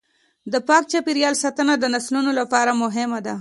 د 0.53 0.55
پاک 0.67 0.83
چاپیریال 0.91 1.35
ساتنه 1.43 1.73
د 1.79 1.85
نسلونو 1.95 2.31
لپاره 2.39 2.71
مهمه 2.83 3.19
ده. 3.25 3.29